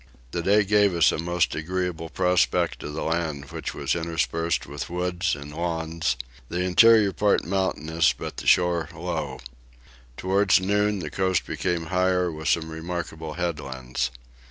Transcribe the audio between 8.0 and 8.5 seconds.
but the